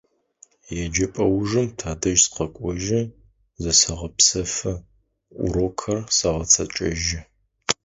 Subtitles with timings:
[0.83, 3.01] ЕджэпӀэ ужым тадэжь сыкъэкӀожьы,
[3.61, 4.73] зысэгъэпсэфы,
[5.43, 7.19] урокхэр сэгъэцэкӀэжьы.